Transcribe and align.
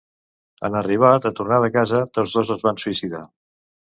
En 0.69 0.77
arribar 0.79 1.11
de 1.25 1.31
tornada 1.41 1.69
a 1.71 1.73
casa, 1.77 2.01
tots 2.19 2.33
dos 2.37 2.51
es 2.57 2.65
van 2.69 2.83
suïcidar. 2.85 3.23